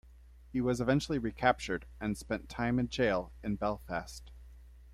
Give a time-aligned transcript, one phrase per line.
[0.51, 4.31] He was eventually recaptured and spent time in jail in Belfast.